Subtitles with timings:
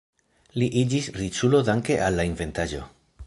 [0.61, 2.81] Li iĝis riĉulo danke al la inventaĵo.